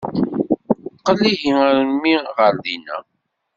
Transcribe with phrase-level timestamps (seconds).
[1.05, 2.97] Qel ihi a mmi ɣer dinna.